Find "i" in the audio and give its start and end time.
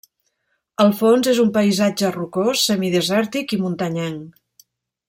3.59-3.63